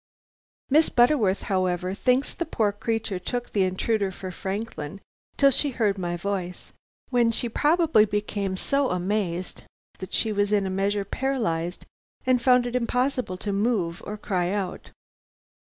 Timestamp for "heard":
5.69-5.99